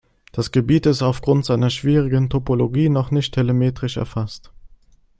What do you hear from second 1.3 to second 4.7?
seiner schwierigen Topologie noch nicht telemetrisch erfasst.